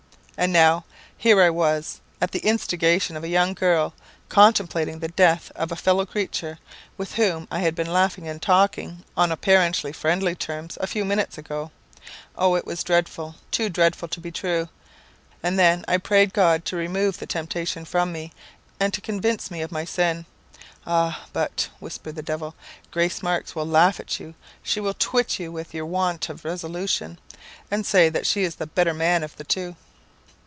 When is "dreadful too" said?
12.83-13.69